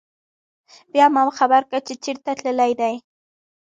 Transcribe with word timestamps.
بيا 0.93 1.05
ما 1.15 1.21
خبر 1.39 1.61
کړه 1.69 1.79
چې 1.87 1.93
چرته 2.03 2.31
تلل 2.41 2.71
دي 2.81 2.95